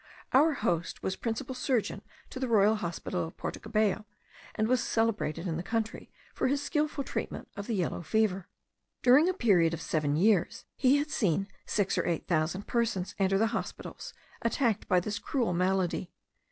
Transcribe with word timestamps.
Our 0.33 0.53
host 0.53 1.03
was 1.03 1.15
principal 1.15 1.53
surgeon 1.53 2.01
to 2.31 2.39
the 2.39 2.47
royal 2.47 2.73
hospital 2.73 3.23
of 3.27 3.37
Porto 3.37 3.59
Cabello, 3.59 4.05
and 4.55 4.67
was 4.67 4.81
celebrated 4.81 5.45
in 5.47 5.57
the 5.57 5.61
country 5.61 6.09
for 6.33 6.47
his 6.47 6.59
skilful 6.59 7.03
treatment 7.03 7.49
of 7.55 7.67
the 7.67 7.75
yellow 7.75 8.01
fever. 8.01 8.47
During 9.03 9.29
a 9.29 9.33
period 9.35 9.75
of 9.75 9.81
seven 9.83 10.15
years 10.15 10.65
he 10.75 10.97
had 10.97 11.11
seen 11.11 11.49
six 11.67 11.99
or 11.99 12.07
eight 12.07 12.25
thousand 12.27 12.65
persons 12.65 13.13
enter 13.19 13.37
the 13.37 13.45
hospitals, 13.53 14.15
attacked 14.41 14.87
by 14.87 14.99
this 14.99 15.19
cruel 15.19 15.53
malady. 15.53 16.09